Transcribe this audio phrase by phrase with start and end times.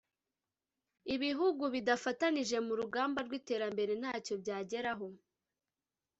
[1.15, 5.07] Ibihugu bidafatanyije mu rugamba rw’iterambere ntacyo byageraho